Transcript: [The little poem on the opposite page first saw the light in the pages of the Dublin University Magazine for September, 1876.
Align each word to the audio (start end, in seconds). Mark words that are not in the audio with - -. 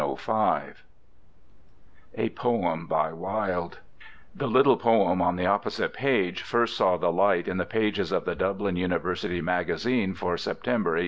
[The 0.01 0.17
little 4.39 4.77
poem 4.77 5.21
on 5.21 5.35
the 5.35 5.45
opposite 5.45 5.93
page 5.93 6.41
first 6.41 6.75
saw 6.75 6.97
the 6.97 7.11
light 7.11 7.47
in 7.47 7.57
the 7.57 7.65
pages 7.67 8.11
of 8.11 8.25
the 8.25 8.33
Dublin 8.33 8.77
University 8.77 9.41
Magazine 9.41 10.15
for 10.15 10.37
September, 10.39 10.89
1876. 10.93 10.99